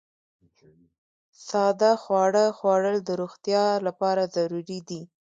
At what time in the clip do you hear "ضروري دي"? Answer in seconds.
4.35-5.01